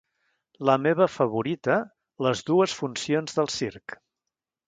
[0.69, 1.75] La meva favorita,
[2.27, 3.99] Les dues funcions del circ.